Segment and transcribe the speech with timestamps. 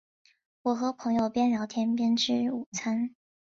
[0.63, 3.13] 我和朋友边聊天边吃午餐